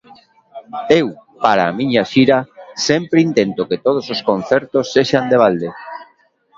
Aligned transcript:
Eu, 0.99 1.07
para 1.43 1.63
a 1.65 1.75
miña 1.79 2.03
xira, 2.11 2.39
sempre 2.87 3.17
intento 3.27 3.67
que 3.69 3.81
todos 3.85 4.05
os 4.13 4.19
concertos 4.29 4.85
sexan 4.95 5.25
de 5.31 5.37
balde. 5.43 5.69